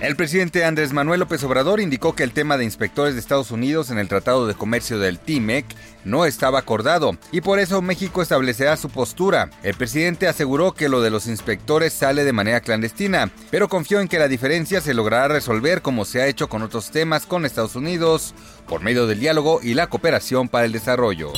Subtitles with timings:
[0.00, 3.90] El presidente Andrés Manuel López Obrador indicó que el tema de inspectores de Estados Unidos
[3.90, 5.64] en el Tratado de Comercio del TIMEC
[6.04, 9.48] no estaba acordado y por eso México establecerá su postura.
[9.62, 14.08] El presidente aseguró que lo de los inspectores sale de manera clandestina, pero confió en
[14.08, 17.74] que la diferencia se logrará resolver como se ha hecho con otros temas con Estados
[17.74, 18.34] Unidos
[18.68, 21.32] por medio del diálogo y la cooperación para el desarrollo.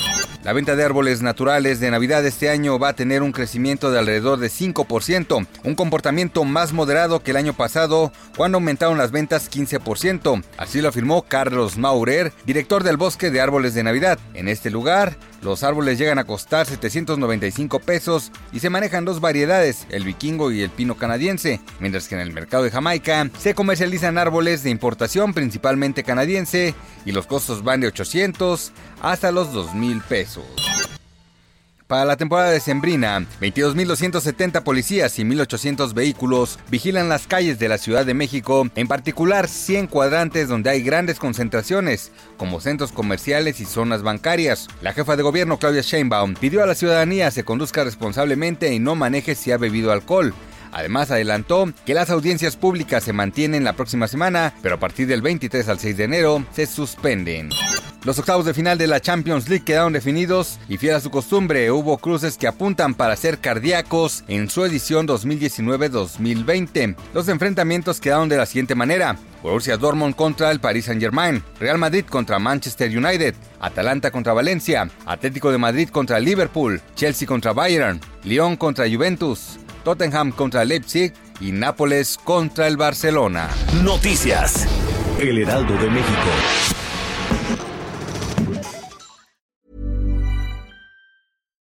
[0.49, 3.99] La venta de árboles naturales de Navidad este año va a tener un crecimiento de
[3.99, 9.51] alrededor de 5%, un comportamiento más moderado que el año pasado, cuando aumentaron las ventas
[9.51, 10.43] 15%.
[10.57, 14.19] Así lo afirmó Carlos Maurer, director del Bosque de Árboles de Navidad.
[14.33, 19.87] En este lugar, los árboles llegan a costar 795 pesos y se manejan dos variedades,
[19.91, 24.19] el vikingo y el pino canadiense, mientras que en el mercado de Jamaica se comercializan
[24.19, 30.45] árboles de importación principalmente canadiense y los costos van de 800 hasta los 2,000 pesos.
[31.89, 37.79] Para la temporada de Sembrina, 22.270 policías y 1.800 vehículos vigilan las calles de la
[37.79, 43.65] Ciudad de México, en particular 100 cuadrantes donde hay grandes concentraciones, como centros comerciales y
[43.65, 44.69] zonas bancarias.
[44.83, 48.95] La jefa de gobierno Claudia Sheinbaum pidió a la ciudadanía se conduzca responsablemente y no
[48.95, 50.35] maneje si ha bebido alcohol.
[50.73, 55.23] Además, adelantó que las audiencias públicas se mantienen la próxima semana, pero a partir del
[55.23, 57.49] 23 al 6 de enero se suspenden.
[58.05, 61.73] Los octavos de final de la Champions League quedaron definidos y fiel a su costumbre,
[61.73, 66.95] hubo cruces que apuntan para ser cardíacos en su edición 2019-2020.
[67.13, 69.17] Los enfrentamientos quedaron de la siguiente manera.
[69.43, 75.51] Borussia Dortmund contra el Paris Saint-Germain, Real Madrid contra Manchester United, Atalanta contra Valencia, Atlético
[75.51, 82.17] de Madrid contra Liverpool, Chelsea contra Bayern, Lyon contra Juventus, Tottenham contra Leipzig y Nápoles
[82.23, 83.49] contra el Barcelona.
[83.83, 84.69] Noticias.
[85.19, 86.29] El Heraldo de México.